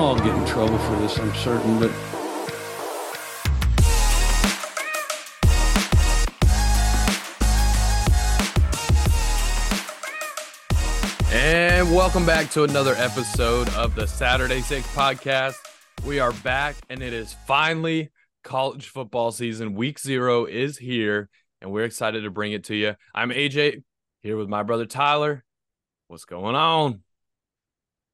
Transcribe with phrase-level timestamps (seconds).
[0.00, 1.90] I'll get in trouble for this, I'm certain, but
[11.32, 15.56] And welcome back to another episode of the Saturday Six podcast.
[16.06, 18.10] We are back, and it is finally
[18.44, 19.74] college football season.
[19.74, 21.28] Week zero is here,
[21.60, 22.94] and we're excited to bring it to you.
[23.16, 23.82] I'm AJ
[24.20, 25.44] here with my brother Tyler.
[26.06, 27.02] What's going on?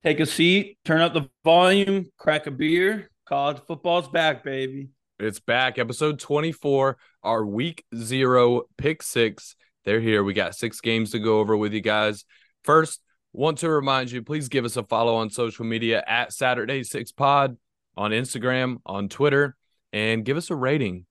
[0.05, 3.09] Take a seat, turn up the volume, crack a beer.
[3.27, 4.91] College football's back, baby.
[5.19, 9.57] It's back, episode 24, our week zero pick six.
[9.87, 10.23] They're here.
[10.23, 12.27] We got six games to go over with you guys.
[12.65, 13.01] First,
[13.33, 17.11] want to remind you, please give us a follow on social media at Saturday Six
[17.11, 17.57] Pod
[17.97, 19.57] on Instagram, on Twitter,
[19.91, 21.07] and give us a rating.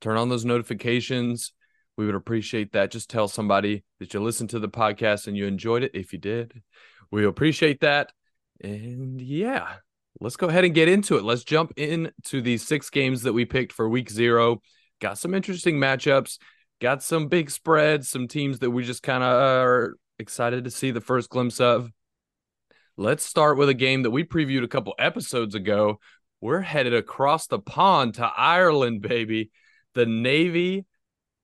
[0.00, 1.52] Turn on those notifications.
[1.98, 2.92] We would appreciate that.
[2.92, 5.90] Just tell somebody that you listened to the podcast and you enjoyed it.
[5.92, 6.62] If you did,
[7.10, 8.10] we appreciate that.
[8.62, 9.74] And yeah,
[10.20, 11.24] let's go ahead and get into it.
[11.24, 14.60] Let's jump into the six games that we picked for week zero.
[15.00, 16.38] Got some interesting matchups,
[16.80, 20.70] got some big spreads, some teams that we just kind of uh, are excited to
[20.70, 21.90] see the first glimpse of.
[22.96, 26.00] Let's start with a game that we previewed a couple episodes ago.
[26.40, 29.50] We're headed across the pond to Ireland, baby.
[29.94, 30.84] The Navy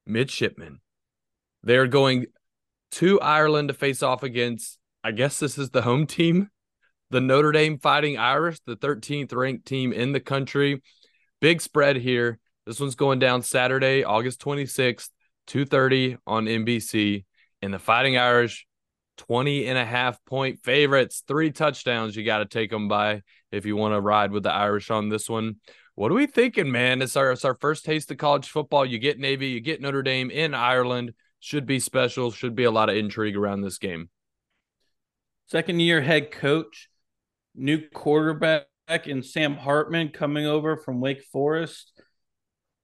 [0.07, 0.81] midshipmen.
[1.63, 2.27] They're going
[2.93, 6.51] to Ireland to face off against, I guess this is the home team,
[7.15, 10.83] the Notre Dame Fighting Irish, the 13th ranked team in the country.
[11.41, 12.41] Big spread here.
[12.67, 15.11] This one's going down Saturday, August 26th,
[15.47, 17.25] 2:30 on NBC.
[17.63, 18.67] And the Fighting Irish
[19.19, 22.17] 20 and a half point favorites, three touchdowns.
[22.17, 25.09] You got to take them by if you want to ride with the Irish on
[25.09, 25.61] this one.
[25.95, 27.01] What are we thinking, man?
[27.01, 28.85] It's our, it's our first taste of college football.
[28.85, 31.13] You get Navy, you get Notre Dame in Ireland.
[31.39, 32.33] Should be special.
[32.33, 34.11] Should be a lot of intrigue around this game.
[35.47, 36.89] Second year head coach,
[37.55, 41.93] new quarterback, and Sam Hartman coming over from Wake Forest.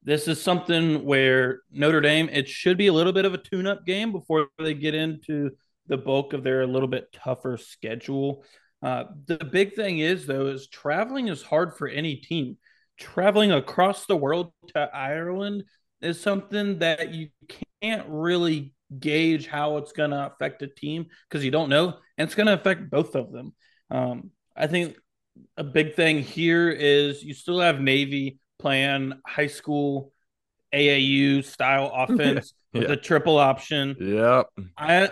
[0.03, 3.67] This is something where Notre Dame, it should be a little bit of a tune
[3.67, 5.51] up game before they get into
[5.89, 8.45] the bulk of their a little bit tougher schedule.
[8.83, 12.57] Uh, the big thing is, though, is traveling is hard for any team.
[12.99, 15.65] Traveling across the world to Ireland
[16.01, 17.29] is something that you
[17.83, 22.27] can't really gauge how it's going to affect a team because you don't know, and
[22.27, 23.55] it's going to affect both of them.
[23.91, 24.97] Um, I think
[25.57, 30.13] a big thing here is you still have Navy playing high school
[30.75, 32.81] AAU style offense Yeah.
[32.83, 33.97] with a triple option.
[34.01, 34.47] Yep.
[34.77, 35.11] I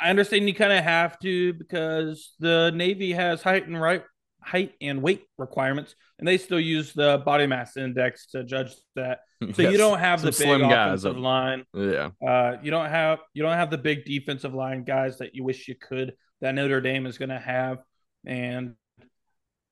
[0.00, 4.02] I understand you kind of have to because the Navy has height and right
[4.42, 9.20] height and weight requirements, and they still use the body mass index to judge that.
[9.52, 11.64] So you don't have the Some big slim guys offensive up- line.
[11.74, 12.08] Yeah.
[12.26, 15.68] Uh, you don't have you don't have the big defensive line guys that you wish
[15.68, 17.78] you could that Notre Dame is going to have,
[18.26, 18.74] and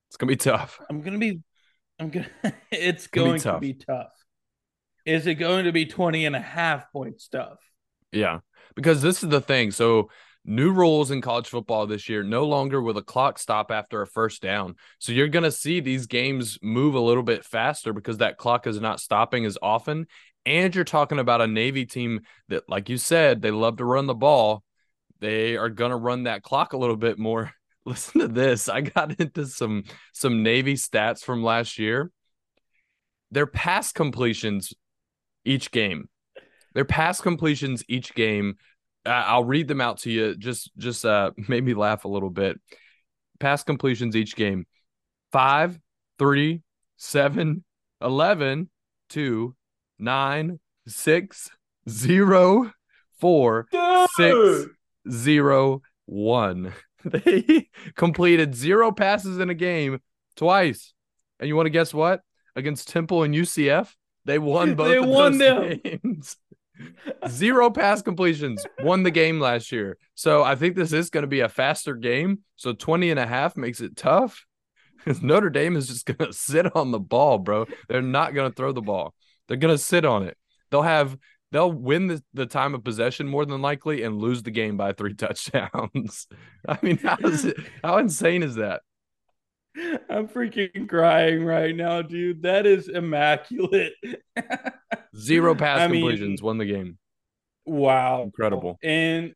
[0.09, 0.81] It's to be tough.
[0.89, 1.41] I'm gonna be,
[1.99, 2.29] I'm gonna,
[2.71, 4.13] it's Gonna going to be tough.
[5.05, 7.59] Is it going to be 20 and a half point stuff?
[8.11, 8.41] Yeah,
[8.75, 9.71] because this is the thing.
[9.71, 10.09] So,
[10.47, 14.07] new rules in college football this year no longer will the clock stop after a
[14.07, 14.77] first down.
[14.99, 18.67] So, you're going to see these games move a little bit faster because that clock
[18.67, 20.07] is not stopping as often.
[20.47, 24.07] And you're talking about a Navy team that, like you said, they love to run
[24.07, 24.63] the ball.
[25.21, 27.53] They are going to run that clock a little bit more.
[27.87, 28.69] Listen to this.
[28.69, 32.11] I got into some some Navy stats from last year.
[33.31, 34.73] Their pass completions
[35.45, 36.09] each game.
[36.75, 38.57] Their pass completions each game.
[39.07, 40.35] Uh, i'll read them out to you.
[40.37, 42.61] Just just uh made me laugh a little bit.
[43.39, 44.67] Pass completions each game.
[45.33, 45.79] Five
[46.19, 46.63] three
[46.97, 47.65] seven
[48.01, 48.71] eleven
[49.09, 49.55] two
[49.99, 51.51] nine six
[51.89, 52.73] zero
[53.21, 53.67] four
[54.17, 54.67] six
[55.11, 56.73] zero one
[57.11, 60.01] they completed zero passes in a game
[60.37, 60.93] twice.
[61.39, 62.21] And you want to guess what?
[62.57, 63.93] Against temple and ucf
[64.25, 65.81] they won both They won them.
[65.85, 66.37] games.
[67.29, 69.97] Zero pass completions won the game last year.
[70.17, 72.41] So i think this is going to be a faster game.
[72.57, 74.45] So 20 and a half makes it tough.
[75.23, 77.67] Notre dame is just going to sit on the ball bro.
[77.89, 79.15] They're not going to throw the ball.
[79.47, 80.37] They're going to sit on it.
[80.71, 81.17] They'll have
[81.55, 84.93] they'll win the, the time of possession more than likely and lose the game by
[84.93, 86.27] three touchdowns
[86.69, 88.83] i mean how, is it, how insane is that
[90.09, 92.43] I'm freaking crying right now, dude.
[92.43, 93.95] That is immaculate.
[95.17, 96.97] zero pass I mean- completions won the game
[97.67, 98.23] wow.
[98.23, 98.79] Incredible.
[98.83, 99.35] And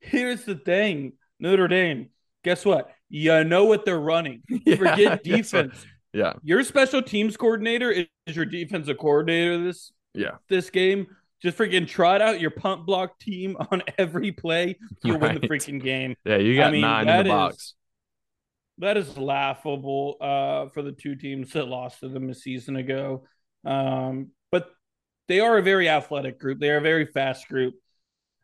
[0.00, 2.10] here's the thing Notre Dame,
[2.44, 2.90] guess what?
[3.08, 4.42] You know what they're running.
[4.48, 5.86] Yeah, Forget defense.
[6.12, 11.06] yeah Your special teams coordinator is is your defensive coordinator this yeah this game.
[11.40, 14.76] Just freaking trot out your punt block team on every play.
[15.04, 16.14] You win the freaking game.
[16.24, 17.74] yeah you got I mean, nine in the is- box
[18.78, 23.24] that is laughable uh, for the two teams that lost to them a season ago.
[23.64, 24.70] Um, but
[25.26, 26.60] they are a very athletic group.
[26.60, 27.74] They are a very fast group.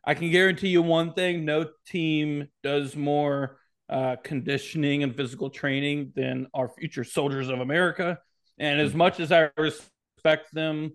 [0.03, 3.57] I can guarantee you one thing: no team does more
[3.89, 8.19] uh, conditioning and physical training than our future soldiers of America.
[8.57, 10.93] And as much as I respect them,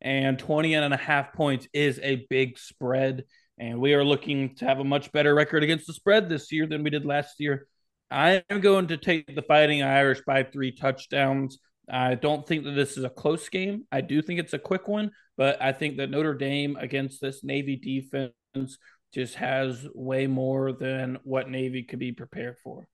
[0.00, 3.24] and 20 and a half points is a big spread.
[3.58, 6.66] And we are looking to have a much better record against the spread this year
[6.66, 7.66] than we did last year.
[8.10, 11.58] I am going to take the Fighting Irish by three touchdowns.
[11.88, 13.84] I don't think that this is a close game.
[13.92, 17.44] I do think it's a quick one, but I think that Notre Dame against this
[17.44, 18.78] Navy defense
[19.12, 22.86] just has way more than what Navy could be prepared for.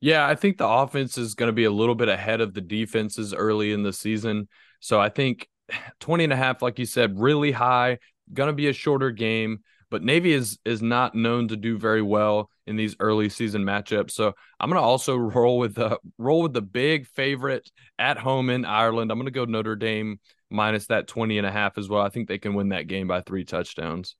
[0.00, 2.60] Yeah, I think the offense is going to be a little bit ahead of the
[2.60, 4.48] defenses early in the season.
[4.80, 5.48] So I think
[6.00, 7.98] 20 and a half, like you said, really high,
[8.32, 9.60] going to be a shorter game.
[9.90, 14.10] But Navy is is not known to do very well in these early season matchups.
[14.10, 18.66] So I'm gonna also roll with the roll with the big favorite at home in
[18.66, 19.10] Ireland.
[19.10, 20.20] I'm gonna go Notre Dame
[20.50, 22.02] minus that 20 and a half as well.
[22.02, 24.16] I think they can win that game by three touchdowns.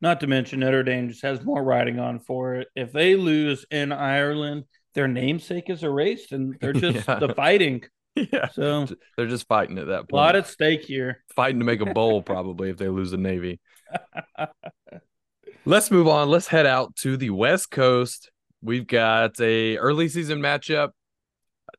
[0.00, 2.68] Not to mention Notre Dame just has more riding on for it.
[2.76, 4.64] If they lose in Ireland,
[4.94, 7.18] their namesake is erased and they're just yeah.
[7.18, 7.82] the fighting.
[8.32, 8.48] Yeah.
[8.48, 8.86] So
[9.16, 10.12] they're just fighting at that point.
[10.12, 11.24] A lot at stake here.
[11.34, 13.60] Fighting to make a bowl probably if they lose the Navy.
[15.64, 16.28] Let's move on.
[16.28, 18.30] Let's head out to the West Coast.
[18.62, 20.90] We've got a early season matchup.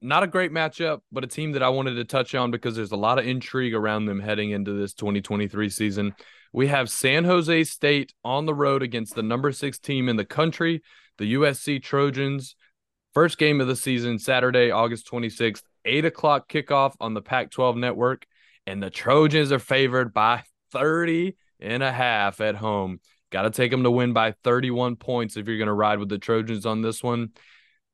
[0.02, 2.92] Not a great matchup, but a team that I wanted to touch on because there's
[2.92, 6.16] a lot of intrigue around them heading into this 2023 season.
[6.54, 10.26] We have San Jose State on the road against the number six team in the
[10.26, 10.84] country,
[11.18, 12.56] the USC Trojans.
[13.14, 17.78] First game of the season, Saturday, August 26th, 8 o'clock kickoff on the Pac 12
[17.78, 18.26] network.
[18.66, 23.00] And the Trojans are favored by 30 and a half at home.
[23.32, 26.10] Got to take them to win by 31 points if you're going to ride with
[26.10, 27.30] the Trojans on this one.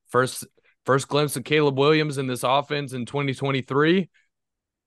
[0.09, 0.45] First
[0.85, 4.09] first glimpse of Caleb Williams in this offense in 2023.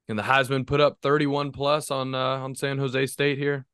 [0.07, 3.67] Can the Heisman put up 31 plus on uh, on San Jose State here?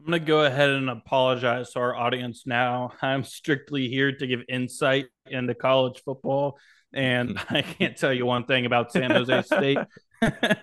[0.00, 2.92] I'm going to go ahead and apologize to our audience now.
[3.02, 6.58] I'm strictly here to give insight into college football
[6.92, 7.54] and mm-hmm.
[7.56, 9.78] I can't tell you one thing about San Jose State.
[10.20, 10.58] but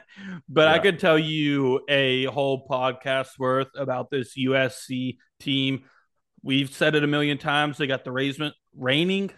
[0.55, 0.73] yeah.
[0.73, 5.83] I could tell you a whole podcast worth about this USC team.
[6.43, 7.77] We've said it a million times.
[7.77, 9.31] They got the raisement, reigning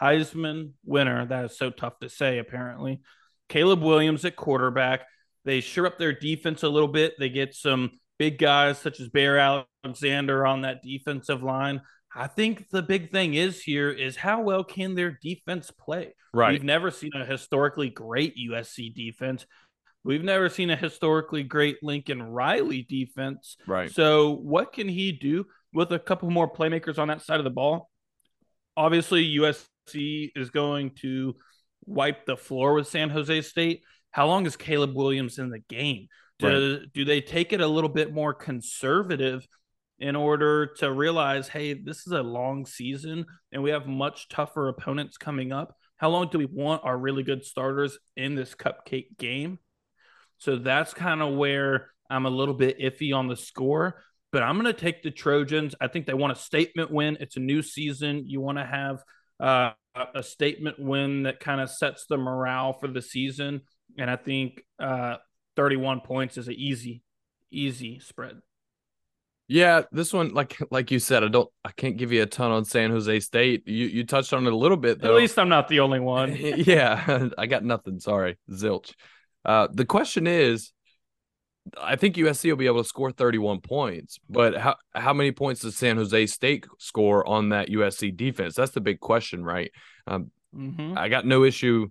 [0.00, 1.26] Heisman winner.
[1.26, 3.00] That is so tough to say, apparently.
[3.48, 5.02] Caleb Williams at quarterback.
[5.44, 7.14] They sure up their defense a little bit.
[7.18, 9.38] They get some big guys such as Bear
[9.84, 11.82] Alexander on that defensive line.
[12.14, 16.14] I think the big thing is here is how well can their defense play?
[16.32, 16.52] Right.
[16.52, 19.46] We've never seen a historically great USC defense.
[20.04, 23.56] We've never seen a historically great Lincoln Riley defense.
[23.66, 23.90] Right.
[23.90, 27.50] So, what can he do with a couple more playmakers on that side of the
[27.50, 27.90] ball?
[28.76, 31.34] Obviously, USC is going to
[31.86, 33.82] wipe the floor with San Jose State.
[34.10, 36.08] How long is Caleb Williams in the game?
[36.38, 36.92] Do, right.
[36.92, 39.46] do they take it a little bit more conservative
[39.98, 44.68] in order to realize, hey, this is a long season and we have much tougher
[44.68, 45.76] opponents coming up?
[45.96, 49.58] How long do we want our really good starters in this cupcake game?
[50.38, 54.02] So that's kind of where I'm a little bit iffy on the score,
[54.32, 55.74] but I'm going to take the Trojans.
[55.80, 57.16] I think they want a statement win.
[57.20, 58.24] It's a new season.
[58.26, 59.02] You want to have
[59.40, 59.70] uh,
[60.14, 63.62] a statement win that kind of sets the morale for the season.
[63.96, 65.16] And I think uh,
[65.56, 67.02] 31 points is an easy,
[67.50, 68.40] easy spread.
[69.46, 72.50] Yeah, this one, like like you said, I don't, I can't give you a ton
[72.50, 73.68] on San Jose State.
[73.68, 75.14] You you touched on it a little bit though.
[75.14, 76.34] At least I'm not the only one.
[76.36, 78.00] yeah, I got nothing.
[78.00, 78.94] Sorry, zilch.
[79.44, 80.72] Uh, the question is,
[81.78, 85.60] I think USC will be able to score 31 points, but how how many points
[85.60, 88.54] does San Jose State score on that USC defense?
[88.54, 89.70] That's the big question, right?
[90.06, 90.96] Um, mm-hmm.
[90.96, 91.88] I got no issue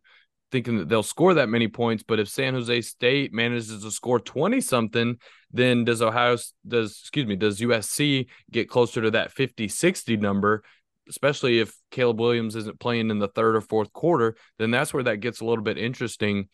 [0.54, 4.20] thinking that they'll score that many points, but if San Jose State manages to score
[4.20, 5.18] 20 something,
[5.52, 10.64] then does Ohio does excuse me, does USC get closer to that 50-60 number?
[11.10, 15.04] Especially if Caleb Williams isn't playing in the third or fourth quarter, then that's where
[15.04, 16.48] that gets a little bit interesting.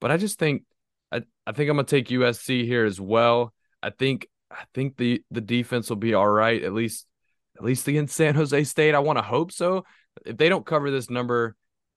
[0.00, 0.62] But I just think
[1.12, 3.52] I, I think I'm gonna take USC here as well.
[3.82, 7.06] I think I think the the defense will be all right, at least
[7.58, 8.94] at least against San Jose State.
[8.94, 9.84] I want to hope so.
[10.24, 11.54] If they don't cover this number,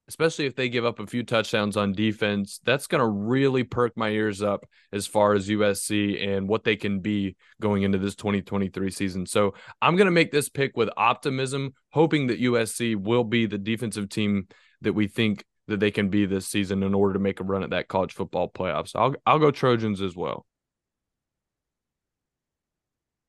[0.09, 3.95] especially if they give up a few touchdowns on defense, that's going to really perk
[3.95, 8.15] my ears up as far as USC and what they can be going into this
[8.15, 9.27] 2023 season.
[9.27, 13.59] So I'm going to make this pick with optimism, hoping that USC will be the
[13.59, 14.47] defensive team
[14.81, 17.61] that we think that they can be this season in order to make a run
[17.61, 18.95] at that college football playoffs.
[18.95, 20.47] I'll I'll go Trojans as well.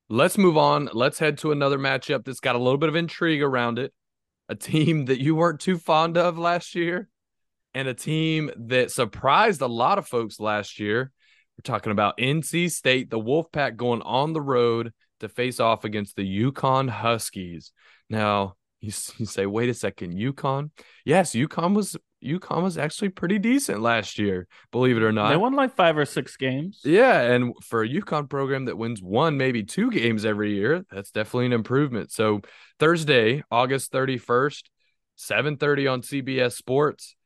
[0.08, 0.88] Let's move on.
[0.94, 3.92] Let's head to another matchup that's got a little bit of intrigue around it.
[4.50, 7.08] A team that you weren't too fond of last year,
[7.72, 11.12] and a team that surprised a lot of folks last year.
[11.56, 16.16] We're talking about NC State, the Wolfpack going on the road to face off against
[16.16, 17.70] the UConn Huskies.
[18.08, 20.70] Now, you, say, wait a second, UConn?
[21.04, 25.30] Yes, UConn was UConn was actually pretty decent last year, believe it or not.
[25.30, 26.80] They won like five or six games.
[26.84, 31.10] Yeah, and for a UConn program that wins one, maybe two games every year, that's
[31.10, 32.12] definitely an improvement.
[32.12, 32.42] So
[32.78, 34.70] Thursday, August 31st,
[35.16, 37.16] 7:30 on CBS Sports,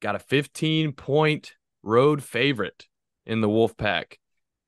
[0.00, 2.86] got a 15 point road favorite
[3.26, 4.14] in the Wolfpack.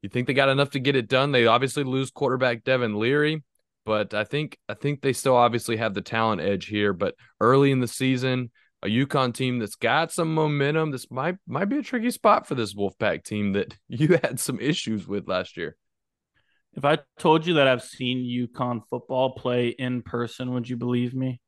[0.02, 1.32] You think they got enough to get it done?
[1.32, 3.42] They obviously lose quarterback Devin Leary,
[3.84, 6.92] but I think I think they still obviously have the talent edge here.
[6.92, 8.50] But early in the season,
[8.84, 10.90] a UConn team that's got some momentum.
[10.90, 14.60] This might might be a tricky spot for this Wolfpack team that you had some
[14.60, 15.76] issues with last year.
[16.74, 21.14] If I told you that I've seen UConn football play in person, would you believe
[21.14, 21.40] me?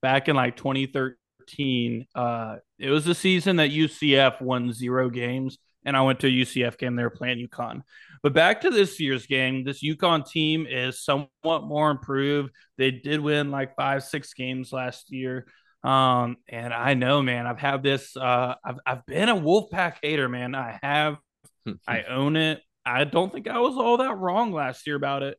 [0.00, 5.96] Back in like 2013, uh, it was the season that UCF won zero games, and
[5.96, 6.94] I went to a UCF game.
[6.94, 7.82] They were playing UConn.
[8.22, 12.52] But back to this year's game, this UConn team is somewhat more improved.
[12.78, 15.46] They did win like five, six games last year.
[15.86, 20.28] Um, and I know, man, I've had this, uh, I've, I've been a Wolfpack hater,
[20.28, 20.56] man.
[20.56, 21.18] I have,
[21.88, 22.60] I own it.
[22.84, 25.38] I don't think I was all that wrong last year about it.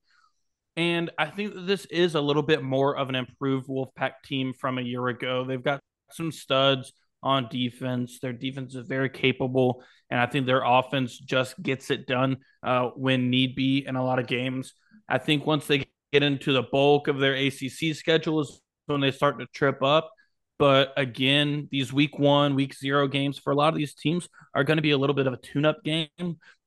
[0.78, 4.54] And I think that this is a little bit more of an improved Wolfpack team
[4.54, 5.44] from a year ago.
[5.44, 8.20] They've got some studs on defense.
[8.20, 12.90] Their defense is very capable, and I think their offense just gets it done uh,
[12.96, 14.74] when need be in a lot of games.
[15.10, 19.12] I think once they get into the bulk of their ACC schedule is when they
[19.12, 20.12] start to trip up.
[20.60, 24.64] But again, these week one, week zero games for a lot of these teams are
[24.64, 26.08] going to be a little bit of a tune up game.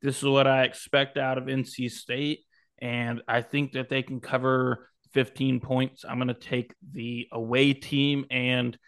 [0.01, 2.41] This is what I expect out of NC State.
[2.81, 6.05] And I think that they can cover 15 points.
[6.09, 8.27] I'm going to take the away team.
[8.31, 8.79] And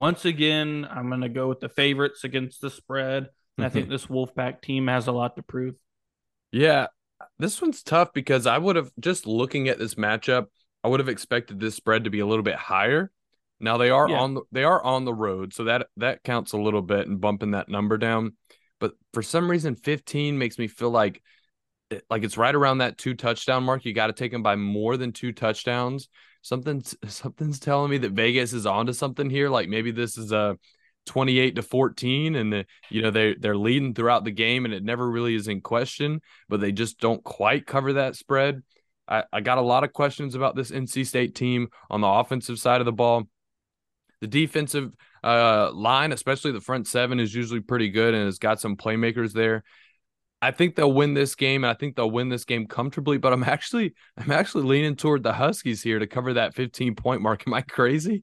[0.00, 3.28] once again, I'm going to go with the favorites against the spread.
[3.56, 5.76] And I think this Wolfpack team has a lot to prove.
[6.50, 6.88] Yeah.
[7.38, 10.46] This one's tough because I would have just looking at this matchup,
[10.82, 13.12] I would have expected this spread to be a little bit higher
[13.62, 14.18] now they are yeah.
[14.18, 17.20] on the, they are on the road, so that that counts a little bit and
[17.20, 18.36] bumping that number down.
[18.80, 21.22] But for some reason, 15 makes me feel like
[21.90, 23.84] eh, like it's right around that two touchdown mark.
[23.84, 26.08] You got to take them by more than two touchdowns.
[26.42, 29.48] Something's something's telling me that Vegas is onto something here.
[29.48, 30.58] Like maybe this is a
[31.06, 34.84] 28 to 14 and the, you know they they're leading throughout the game and it
[34.84, 38.62] never really is in question but they just don't quite cover that spread
[39.08, 42.58] I, I got a lot of questions about this nc state team on the offensive
[42.58, 43.24] side of the ball
[44.22, 44.92] the defensive
[45.24, 49.32] uh, line, especially the front seven, is usually pretty good and has got some playmakers
[49.32, 49.64] there.
[50.40, 53.18] I think they'll win this game, and I think they'll win this game comfortably.
[53.18, 57.20] But I'm actually, I'm actually leaning toward the Huskies here to cover that 15 point
[57.20, 57.42] mark.
[57.46, 58.22] Am I crazy?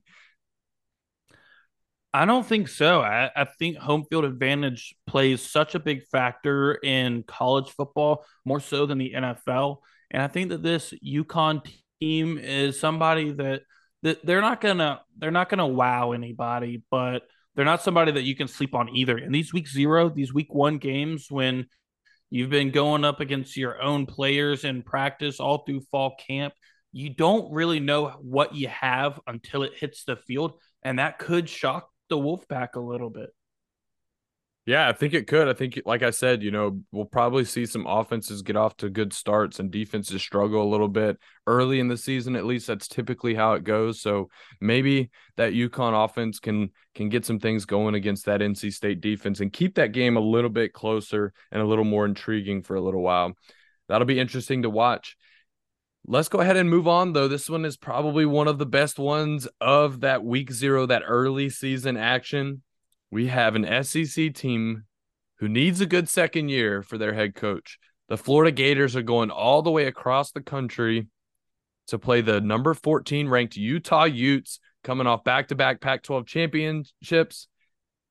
[2.13, 3.01] I don't think so.
[3.01, 8.59] I, I, think home field advantage plays such a big factor in college football, more
[8.59, 9.77] so than the NFL.
[10.09, 11.63] And I think that this UConn
[11.99, 13.61] team is somebody that
[14.01, 17.23] they're not gonna they're not gonna wow anybody, but
[17.55, 19.17] they're not somebody that you can sleep on either.
[19.17, 21.67] In these week zero, these week one games when
[22.29, 26.53] you've been going up against your own players in practice all through fall camp,
[26.91, 30.53] you don't really know what you have until it hits the field,
[30.83, 33.29] and that could shock the Wolfpack a little bit.
[34.69, 35.47] Yeah, I think it could.
[35.47, 38.89] I think, like I said, you know, we'll probably see some offenses get off to
[38.91, 42.35] good starts and defenses struggle a little bit early in the season.
[42.35, 43.99] At least that's typically how it goes.
[43.99, 44.29] So
[44.61, 49.39] maybe that UConn offense can can get some things going against that NC State defense
[49.39, 52.81] and keep that game a little bit closer and a little more intriguing for a
[52.81, 53.33] little while.
[53.87, 55.17] That'll be interesting to watch.
[56.05, 57.27] Let's go ahead and move on, though.
[57.27, 61.49] This one is probably one of the best ones of that week zero, that early
[61.49, 62.61] season action
[63.11, 64.83] we have an SEC team
[65.39, 67.79] who needs a good second year for their head coach.
[68.07, 71.07] The Florida Gators are going all the way across the country
[71.87, 76.25] to play the number 14 ranked Utah Utes coming off back to back Pac 12
[76.25, 77.47] championships.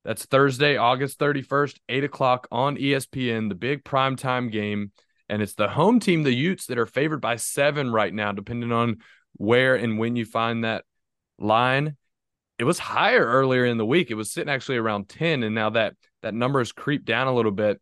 [0.04, 4.92] That's Thursday, August 31st, 8 o'clock on ESPN, the big primetime game.
[5.28, 8.72] And it's the home team, the Utes, that are favored by seven right now, depending
[8.72, 8.98] on
[9.34, 10.84] where and when you find that
[11.38, 11.97] line
[12.58, 14.10] it was higher earlier in the week.
[14.10, 17.34] It was sitting actually around 10 and now that that number has creeped down a
[17.34, 17.80] little bit.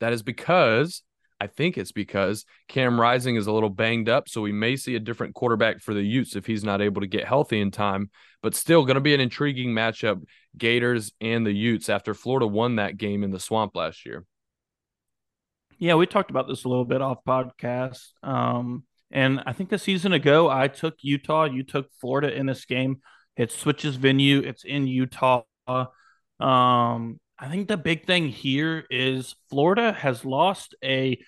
[0.00, 1.02] That is because
[1.40, 4.94] I think it's because Cam Rising is a little banged up, so we may see
[4.94, 8.10] a different quarterback for the Utes if he's not able to get healthy in time.
[8.42, 10.22] But still, going to be an intriguing matchup:
[10.56, 14.24] Gators and the Utes after Florida won that game in the Swamp last year.
[15.78, 19.78] Yeah, we talked about this a little bit off podcast, um, and I think a
[19.78, 23.00] season ago I took Utah, you took Florida in this game
[23.36, 24.40] It switches venue.
[24.40, 25.42] It's in Utah.
[25.66, 31.18] Um, I think the big thing here is Florida has lost a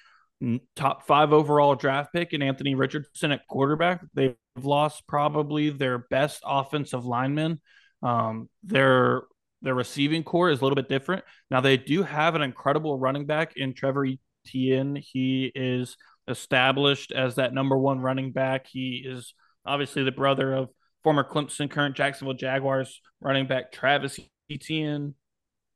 [0.74, 4.02] top five overall draft pick in Anthony Richardson at quarterback.
[4.14, 7.60] They've lost probably their best offensive lineman.
[8.02, 9.22] Um, their
[9.62, 11.24] their receiving corps is a little bit different.
[11.50, 14.06] Now they do have an incredible running back in Trevor
[14.46, 14.96] Etienne.
[14.96, 15.96] He is
[16.28, 18.66] established as that number one running back.
[18.68, 19.34] He is
[19.64, 20.68] obviously the brother of
[21.06, 24.18] former Clemson, current Jacksonville Jaguars running back Travis
[24.50, 25.14] Etienne.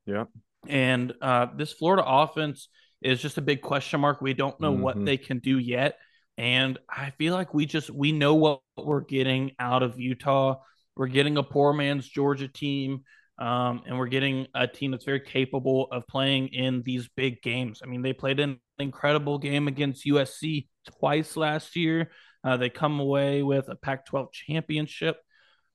[0.05, 0.25] Yeah.
[0.67, 2.69] And uh, this Florida offense
[3.01, 4.21] is just a big question mark.
[4.21, 4.83] We don't know mm-hmm.
[4.83, 5.99] what they can do yet.
[6.37, 10.57] And I feel like we just we know what we're getting out of Utah.
[10.97, 13.05] We're getting a poor man's Georgia team.
[13.39, 17.83] Um, and we're getting a team that's very capable of playing in these big games.
[17.85, 20.67] I mean, they played an incredible game against USC
[20.99, 22.11] twice last year.
[22.43, 25.19] Uh, they come away with a Pac 12 championship.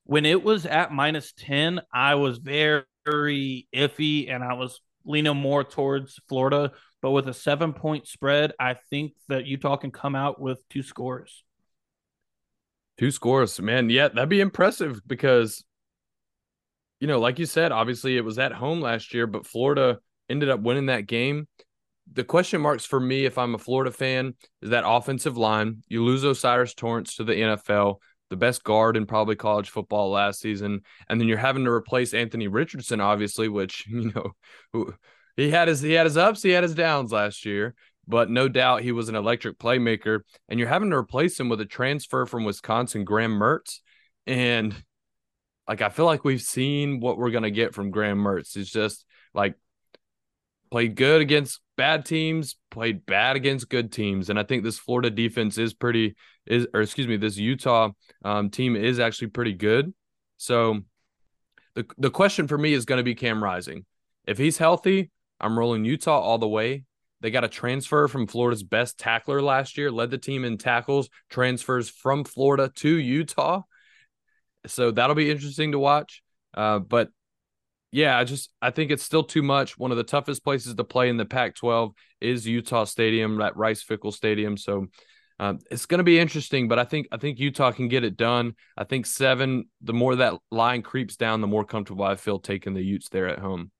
[0.04, 5.36] When it was at minus 10, I was very, very iffy and I was leaning
[5.36, 6.72] more towards Florida.
[7.02, 10.82] But with a seven point spread, I think that Utah can come out with two
[10.82, 11.44] scores.
[12.98, 13.90] Two scores, man.
[13.90, 15.62] Yeah, that'd be impressive because,
[16.98, 19.98] you know, like you said, obviously it was at home last year, but Florida
[20.30, 21.46] ended up winning that game.
[22.12, 25.82] The question marks for me, if I'm a Florida fan, is that offensive line.
[25.88, 27.96] You lose O'Cyrus Torrence to the NFL,
[28.30, 32.14] the best guard in probably college football last season, and then you're having to replace
[32.14, 34.92] Anthony Richardson, obviously, which you know,
[35.36, 37.74] he had his he had his ups, he had his downs last year,
[38.06, 40.20] but no doubt he was an electric playmaker.
[40.48, 43.80] And you're having to replace him with a transfer from Wisconsin, Graham Mertz,
[44.26, 44.74] and
[45.68, 48.56] like I feel like we've seen what we're gonna get from Graham Mertz.
[48.56, 49.56] It's just like
[50.70, 55.10] played good against bad teams, played bad against good teams, and I think this Florida
[55.10, 57.90] defense is pretty is or excuse me, this Utah
[58.24, 59.92] um, team is actually pretty good.
[60.36, 60.80] So
[61.74, 63.84] the the question for me is going to be Cam Rising.
[64.26, 65.10] If he's healthy,
[65.40, 66.84] I'm rolling Utah all the way.
[67.20, 71.08] They got a transfer from Florida's best tackler last year, led the team in tackles,
[71.30, 73.62] transfers from Florida to Utah.
[74.66, 76.22] So that'll be interesting to watch.
[76.54, 77.10] Uh, but
[77.90, 79.78] yeah, I just I think it's still too much.
[79.78, 84.16] One of the toughest places to play in the Pac-12 is Utah Stadium, that Rice-Eccles
[84.16, 84.56] Stadium.
[84.56, 84.86] So
[85.38, 88.16] um, it's going to be interesting, but I think I think Utah can get it
[88.16, 88.54] done.
[88.76, 89.68] I think seven.
[89.82, 93.28] The more that line creeps down, the more comfortable I feel taking the Utes there
[93.28, 93.70] at home.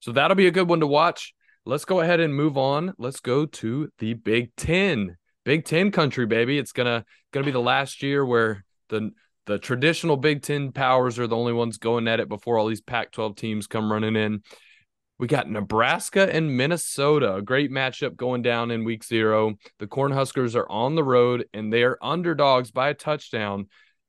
[0.00, 1.34] So that'll be a good one to watch.
[1.66, 2.94] Let's go ahead and move on.
[2.98, 5.16] Let's go to the Big Ten.
[5.44, 6.58] Big Ten country, baby.
[6.58, 9.10] It's gonna gonna be the last year where the
[9.48, 12.82] the traditional Big Ten powers are the only ones going at it before all these
[12.82, 14.42] Pac-12 teams come running in.
[15.18, 19.56] We got Nebraska and Minnesota, a great matchup going down in week zero.
[19.78, 23.68] The Cornhuskers are on the road and they are underdogs by a touchdown.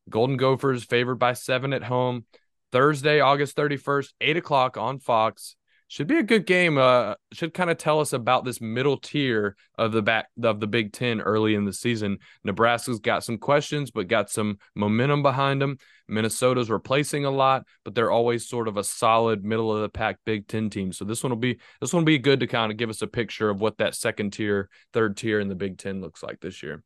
[0.09, 2.25] Golden Gophers favored by seven at home.
[2.73, 5.55] Thursday, August 31st, 8 o'clock on Fox
[5.89, 6.77] should be a good game.
[6.77, 10.67] Uh, should kind of tell us about this middle tier of the back of the
[10.67, 12.19] Big Ten early in the season.
[12.43, 15.79] Nebraska's got some questions, but got some momentum behind them.
[16.07, 20.19] Minnesota's replacing a lot, but they're always sort of a solid middle of the pack
[20.27, 20.93] Big Ten team.
[20.93, 23.01] So this one will be this one will be good to kind of give us
[23.01, 26.39] a picture of what that second tier, third tier in the Big Ten looks like
[26.39, 26.83] this year.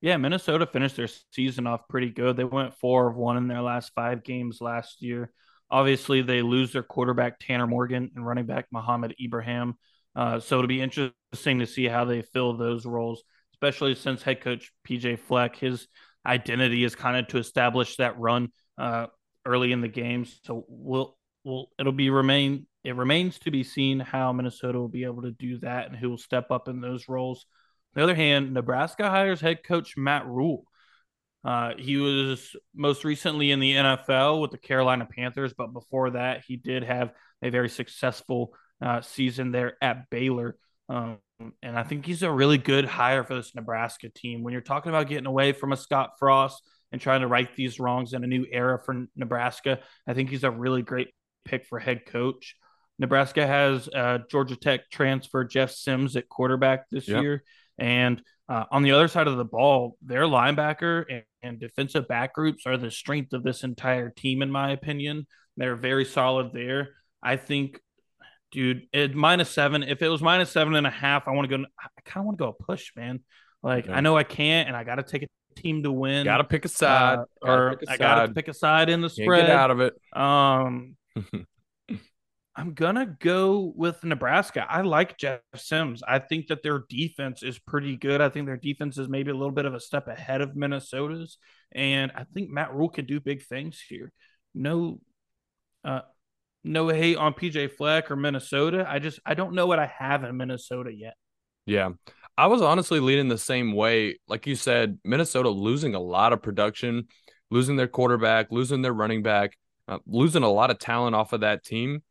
[0.00, 2.36] Yeah, Minnesota finished their season off pretty good.
[2.36, 5.30] They went four of one in their last five games last year.
[5.70, 9.74] Obviously, they lose their quarterback Tanner Morgan and running back Mohamed Ibrahim.
[10.14, 13.22] Uh, so it'll be interesting to see how they fill those roles,
[13.54, 15.88] especially since head coach PJ Fleck, his
[16.24, 19.06] identity is kind of to establish that run uh,
[19.44, 20.40] early in the games.
[20.44, 25.04] So we'll, we'll it'll be remain it remains to be seen how Minnesota will be
[25.04, 27.46] able to do that and who will step up in those roles.
[27.96, 30.64] On the other hand, Nebraska hires head coach Matt Rhule.
[31.44, 36.42] Uh, he was most recently in the NFL with the Carolina Panthers, but before that,
[36.46, 40.56] he did have a very successful uh, season there at Baylor.
[40.88, 41.18] Um,
[41.62, 44.42] and I think he's a really good hire for this Nebraska team.
[44.42, 47.80] When you're talking about getting away from a Scott Frost and trying to right these
[47.80, 51.08] wrongs in a new era for Nebraska, I think he's a really great
[51.44, 52.56] pick for head coach.
[52.98, 57.22] Nebraska has uh, Georgia Tech transfer Jeff Sims at quarterback this yep.
[57.22, 57.44] year.
[57.78, 62.34] And uh, on the other side of the ball, their linebacker and, and, defensive back
[62.34, 65.26] groups are the strength of this entire team, in my opinion.
[65.56, 66.90] They're very solid there.
[67.22, 67.80] I think,
[68.52, 71.58] dude, at minus seven, if it was minus seven and a half, I want to
[71.58, 73.20] go, I kind of want to go a push, man.
[73.62, 76.24] Like, I know I can't, and I got to take a team to win.
[76.24, 79.08] Got to pick a side, uh, or I got to pick a side in the
[79.08, 79.46] spread.
[79.46, 79.94] get out of it.
[80.12, 80.96] Um,
[82.56, 84.64] I'm gonna go with Nebraska.
[84.68, 86.02] I like Jeff Sims.
[86.06, 88.20] I think that their defense is pretty good.
[88.20, 91.38] I think their defense is maybe a little bit of a step ahead of Minnesota's,
[91.72, 94.12] and I think Matt Rhule can do big things here.
[94.54, 95.00] No,
[95.84, 96.02] uh,
[96.62, 98.86] no hate on PJ Fleck or Minnesota.
[98.88, 101.14] I just I don't know what I have in Minnesota yet.
[101.66, 101.90] Yeah.
[102.36, 104.18] I was honestly leaning the same way.
[104.28, 107.06] Like you said, Minnesota losing a lot of production,
[107.50, 111.40] losing their quarterback, losing their running back, uh, losing a lot of talent off of
[111.40, 112.02] that team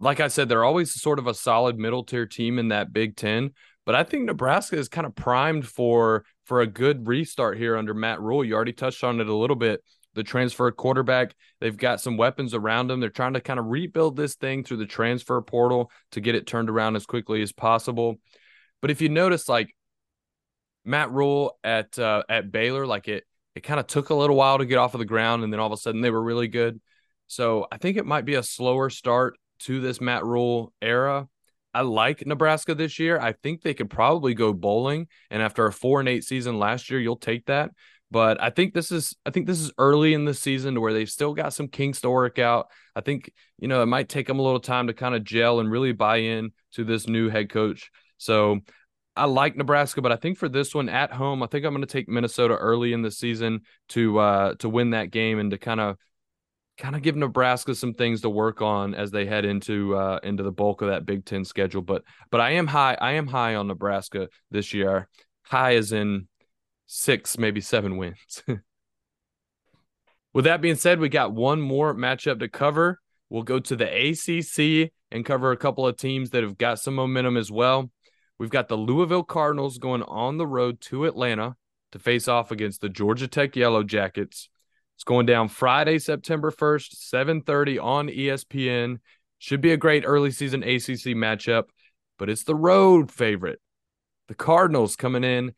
[0.00, 3.16] like I said, they're always sort of a solid middle tier team in that Big
[3.16, 3.50] Ten.
[3.84, 7.94] But I think Nebraska is kind of primed for for a good restart here under
[7.94, 8.44] Matt Rhule.
[8.44, 9.82] You already touched on it a little bit.
[10.14, 13.00] The transfer quarterback, they've got some weapons around them.
[13.00, 16.46] They're trying to kind of rebuild this thing through the transfer portal to get it
[16.46, 18.16] turned around as quickly as possible.
[18.80, 19.74] But if you notice, like
[20.84, 24.58] Matt Rhule at uh, at Baylor, like it it kind of took a little while
[24.58, 26.48] to get off of the ground, and then all of a sudden they were really
[26.48, 26.80] good.
[27.26, 31.28] So I think it might be a slower start to this Matt Rhule era.
[31.74, 33.20] I like Nebraska this year.
[33.20, 35.06] I think they could probably go bowling.
[35.30, 37.70] And after a four and eight season last year, you'll take that.
[38.10, 40.94] But I think this is I think this is early in the season to where
[40.94, 42.68] they've still got some kinks to work out.
[42.96, 45.60] I think, you know, it might take them a little time to kind of gel
[45.60, 47.90] and really buy in to this new head coach.
[48.16, 48.60] So
[49.14, 51.86] I like Nebraska, but I think for this one at home, I think I'm going
[51.86, 55.58] to take Minnesota early in the season to uh to win that game and to
[55.58, 55.98] kind of
[56.78, 60.42] kind of give Nebraska some things to work on as they head into uh, into
[60.42, 61.82] the bulk of that Big Ten schedule.
[61.82, 65.08] But but I am high I am high on Nebraska this year.
[65.42, 66.28] High as in
[66.86, 68.42] six, maybe seven wins.
[70.34, 73.00] With that being said, we got one more matchup to cover.
[73.30, 76.94] We'll go to the ACC and cover a couple of teams that have got some
[76.94, 77.90] momentum as well.
[78.38, 81.56] We've got the Louisville Cardinals going on the road to Atlanta
[81.92, 84.48] to face off against the Georgia Tech Yellow Jackets.
[84.98, 88.98] It's going down Friday, September 1st, 7:30 on ESPN.
[89.38, 91.66] Should be a great early season ACC matchup,
[92.18, 93.60] but it's the road favorite.
[94.26, 95.54] The Cardinals coming in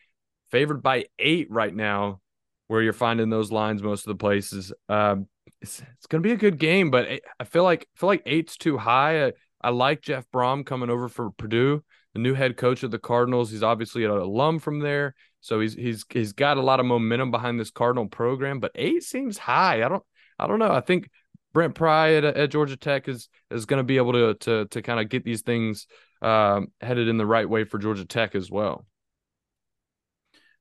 [0.50, 2.20] favored by 8 right now
[2.66, 4.74] where you're finding those lines most of the places.
[4.90, 5.26] Um,
[5.62, 7.08] it's, it's going to be a good game, but
[7.40, 9.28] I feel like I feel like 8's too high.
[9.28, 11.82] I, I like Jeff Brohm coming over for Purdue,
[12.14, 13.50] the new head coach of the Cardinals.
[13.50, 15.14] He's obviously an alum from there.
[15.40, 19.02] So he's he's he's got a lot of momentum behind this Cardinal program, but eight
[19.02, 19.82] seems high.
[19.82, 20.02] I don't
[20.38, 20.72] I don't know.
[20.72, 21.08] I think
[21.52, 24.82] Brent Pry at, at Georgia Tech is is going to be able to to to
[24.82, 25.86] kind of get these things
[26.20, 28.86] um, headed in the right way for Georgia Tech as well.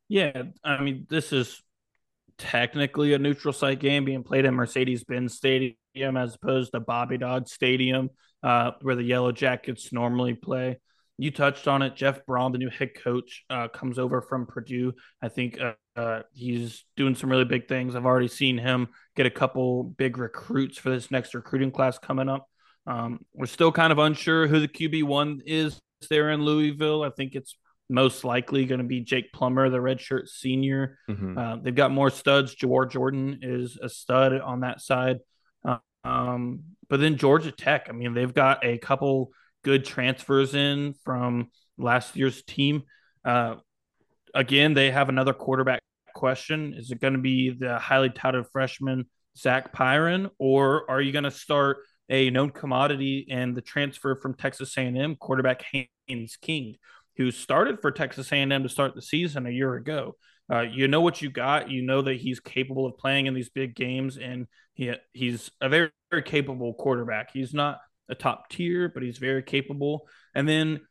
[0.07, 1.61] Yeah, I mean this is
[2.37, 5.75] technically a neutral site game being played at Mercedes-Benz Stadium
[6.15, 8.09] as opposed to Bobby Dodd Stadium,
[8.41, 10.79] uh, where the Yellow Jackets normally play
[11.19, 11.95] you touched on it.
[11.95, 14.93] Jeff Brohm, the new head coach, uh, comes over from Purdue.
[15.21, 17.93] I think uh, uh, he's doing some really big things.
[17.93, 22.29] I've already seen him get a couple big recruits for this next recruiting class coming
[22.29, 22.47] up.
[22.87, 25.77] Um, we're still kind of unsure who the QB one is
[26.09, 27.03] there in Louisville.
[27.03, 27.53] I think it's
[27.89, 30.99] most likely going to be Jake Plummer, the redshirt senior.
[31.09, 31.37] Mm-hmm.
[31.37, 32.55] Uh, they've got more studs.
[32.55, 35.17] Jawhar Jordan is a stud on that side.
[35.67, 39.31] Uh, um, but then Georgia Tech, I mean, they've got a couple
[39.63, 42.83] good transfers in from last year's team.
[43.25, 43.55] Uh,
[44.33, 45.81] again, they have another quarterback
[46.13, 46.73] question.
[46.75, 49.05] Is it going to be the highly touted freshman
[49.37, 51.77] Zach Pyron, or are you going to start
[52.09, 55.63] a known commodity and the transfer from Texas A&M quarterback
[56.07, 56.75] Haynes King,
[57.17, 60.15] who started for Texas A&M to start the season a year ago?
[60.51, 61.69] Uh, you know what you got.
[61.69, 65.69] You know that he's capable of playing in these big games, and he he's a
[65.69, 67.29] very very capable quarterback.
[67.31, 70.07] He's not a top tier, but he's very capable.
[70.33, 70.81] And then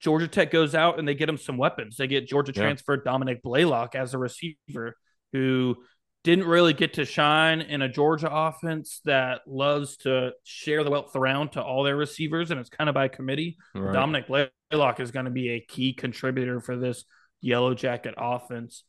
[0.00, 1.96] Georgia Tech goes out and they get him some weapons.
[1.96, 2.62] They get Georgia yeah.
[2.62, 4.96] transfer Dominick Blaylock as a receiver
[5.32, 5.76] who
[6.24, 11.16] didn't really get to shine in a Georgia offense that loves to share the wealth
[11.16, 13.56] around to all their receivers, and it's kind of by committee.
[13.74, 13.92] Right.
[13.92, 17.04] Dominick Blaylock is going to be a key contributor for this
[17.40, 18.84] Yellow Jacket offense.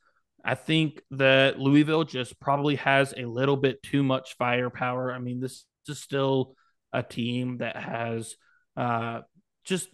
[0.45, 5.11] I think that Louisville just probably has a little bit too much firepower.
[5.11, 6.55] I mean, this is still
[6.93, 8.35] a team that has
[8.77, 9.21] uh,
[9.65, 9.89] just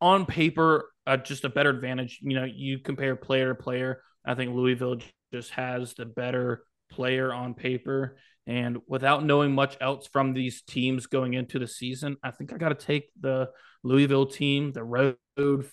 [0.00, 2.20] on paper uh, just a better advantage.
[2.22, 4.02] You know, you compare player to player.
[4.24, 4.98] I think Louisville
[5.32, 8.18] just has the better player on paper.
[8.46, 12.58] And without knowing much else from these teams going into the season, I think I
[12.58, 13.50] got to take the
[13.82, 15.16] Louisville team, the road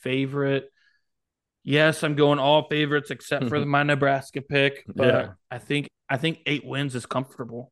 [0.01, 0.69] favorite.
[1.63, 5.29] Yes, I'm going all favorites except for my Nebraska pick, but yeah.
[5.49, 7.71] I think I think eight wins is comfortable.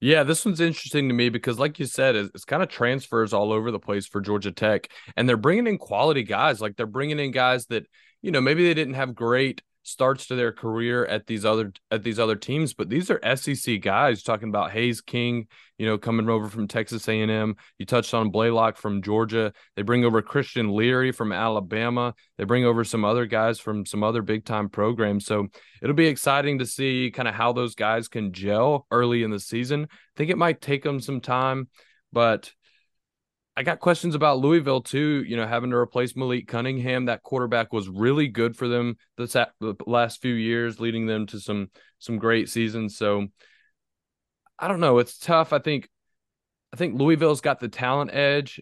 [0.00, 3.32] Yeah, this one's interesting to me because, like you said, it's, it's, kind of transfers
[3.32, 6.60] all over the place for Georgia Tech, and they're bringing in quality guys.
[6.60, 7.86] Like they're bringing in guys that
[8.20, 12.02] you know maybe they didn't have great starts to their career at these other at
[12.02, 15.46] these other teams, but these are SEC guys talking about Haynes King,
[15.78, 17.54] you know, coming over from Texas A&M.
[17.78, 19.52] You touched on Blaylock from Georgia.
[19.76, 22.14] They bring over Christian Leary from Alabama.
[22.36, 25.24] They bring over some other guys from some other big time programs.
[25.24, 25.46] So
[25.80, 29.40] it'll be exciting to see kind of how those guys can gel early in the
[29.40, 29.84] season.
[29.84, 31.68] I think it might take them some time,
[32.12, 32.52] but
[33.56, 35.24] I got questions about Louisville too.
[35.26, 39.76] You know, having to replace Malik Cunningham, that quarterback was really good for them the
[39.86, 42.98] last few years, leading them to some some great seasons.
[42.98, 43.28] So
[44.58, 44.98] I don't know.
[44.98, 45.52] It's tough.
[45.54, 45.88] I think
[46.72, 48.60] I think Louisville's got the talent edge.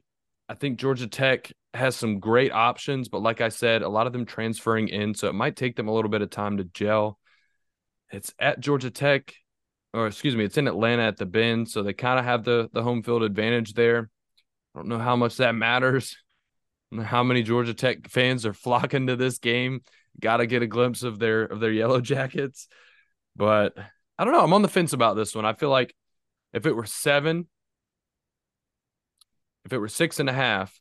[0.49, 4.13] I think Georgia Tech has some great options, but like I said, a lot of
[4.13, 7.19] them transferring in, so it might take them a little bit of time to gel.
[8.13, 9.35] It's at Georgia Tech,
[9.93, 12.69] or excuse me, it's in Atlanta at the Benz, so they kind of have the
[12.73, 14.11] the home field advantage there.
[14.75, 16.17] I don't know how much that matters.
[17.03, 19.83] How many Georgia Tech fans are flocking to this game?
[20.21, 22.69] Got to get a glimpse of their of their yellow jackets.
[23.37, 23.77] But
[24.19, 24.45] I don't know.
[24.45, 25.45] I'm on the fence about this one.
[25.45, 25.95] I feel like
[26.53, 27.49] if it were seven,
[29.65, 30.79] if it were six and a half,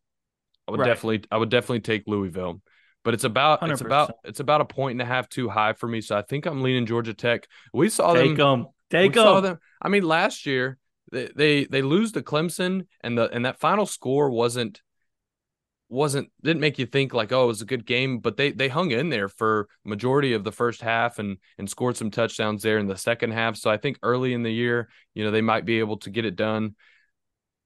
[0.67, 0.87] I would right.
[0.87, 2.61] definitely I would definitely take Louisville.
[3.03, 3.71] But it's about 100%.
[3.71, 6.01] it's about it's about a point and a half too high for me.
[6.01, 7.47] So I think I'm leaning Georgia Tech.
[7.73, 8.67] We saw take them.
[8.89, 9.43] Take them.
[9.43, 9.59] them.
[9.81, 10.77] I mean, last year
[11.13, 14.81] they, they they lose to Clemson and the and that final score wasn't
[15.87, 18.67] wasn't didn't make you think like oh it was a good game but they they
[18.67, 22.79] hung in there for majority of the first half and and scored some touchdowns there
[22.79, 25.65] in the second half so I think early in the year you know they might
[25.65, 26.75] be able to get it done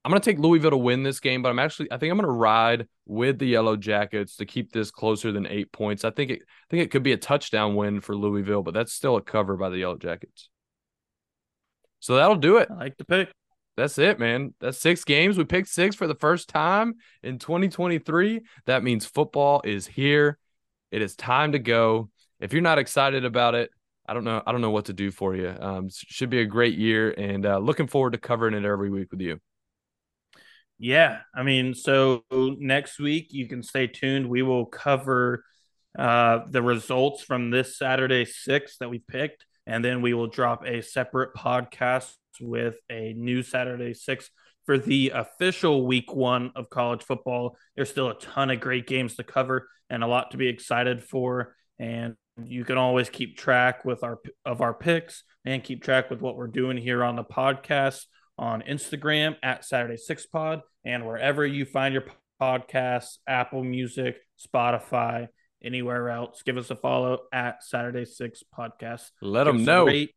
[0.03, 2.17] I'm going to take Louisville to win this game but I'm actually I think I'm
[2.17, 6.09] going to ride with the Yellow Jackets to keep this closer than 8 points I
[6.09, 9.15] think it I think it could be a touchdown win for Louisville but that's still
[9.15, 10.49] a cover by the Yellow Jackets
[11.99, 12.69] so that'll do it.
[12.71, 13.29] I like the pick.
[13.77, 14.55] That's it, man.
[14.59, 15.37] That's six games.
[15.37, 18.41] We picked six for the first time in 2023.
[18.65, 20.39] That means football is here.
[20.91, 22.09] It is time to go.
[22.39, 23.69] If you're not excited about it,
[24.07, 24.41] I don't know.
[24.45, 25.53] I don't know what to do for you.
[25.59, 29.11] Um, should be a great year, and uh, looking forward to covering it every week
[29.11, 29.39] with you.
[30.79, 34.29] Yeah, I mean, so next week you can stay tuned.
[34.29, 35.43] We will cover
[35.97, 40.65] uh, the results from this Saturday six that we picked and then we will drop
[40.65, 44.29] a separate podcast with a new Saturday six
[44.65, 47.57] for the official week one of college football.
[47.75, 51.03] There's still a ton of great games to cover and a lot to be excited
[51.03, 51.55] for.
[51.79, 56.21] And you can always keep track with our of our picks and keep track with
[56.21, 58.01] what we're doing here on the podcast
[58.37, 62.03] on Instagram at Saturday Six Pod and wherever you find your
[62.41, 65.27] podcasts, Apple Music, Spotify,
[65.63, 69.09] anywhere else, give us a follow at Saturday Six Podcast.
[69.21, 69.85] Let give them know.
[69.85, 70.13] Rate,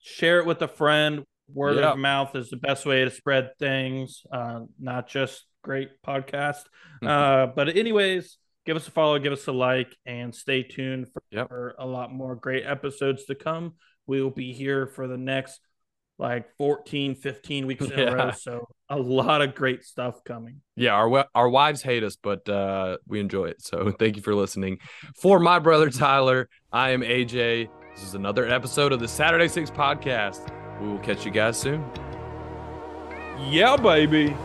[0.00, 1.24] share it with a friend.
[1.52, 1.92] Word yep.
[1.92, 6.62] of mouth is the best way to spread things, uh, not just great podcast.
[7.02, 7.06] Mm-hmm.
[7.06, 11.22] uh, but anyways, give us a follow, give us a like, and stay tuned for,
[11.30, 11.48] yep.
[11.48, 13.74] for a lot more great episodes to come.
[14.06, 15.60] We will be here for the next
[16.18, 18.10] like 14, 15 weeks in yeah.
[18.10, 18.30] a row.
[18.32, 20.60] So a lot of great stuff coming.
[20.76, 23.62] Yeah, our our wives hate us, but uh, we enjoy it.
[23.62, 24.78] So thank you for listening.
[25.16, 27.68] For my brother Tyler, I am AJ.
[27.94, 30.63] This is another episode of the Saturday Six podcast.
[30.80, 31.84] We will catch you guys soon.
[33.48, 34.36] Yeah, baby.